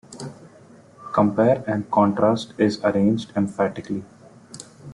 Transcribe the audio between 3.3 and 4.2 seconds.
emphatically.